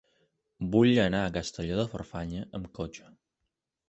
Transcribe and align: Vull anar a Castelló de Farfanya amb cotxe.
Vull 0.75 1.01
anar 1.03 1.19
a 1.25 1.33
Castelló 1.35 1.75
de 1.79 1.85
Farfanya 1.91 2.41
amb 2.61 2.71
cotxe. 2.79 3.07